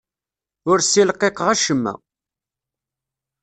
[0.69, 1.93] Ur ssilqiqeɣ acemma.